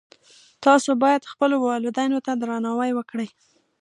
[0.65, 3.27] تاسو باید خپلو والدینو ته درناوی وکړئ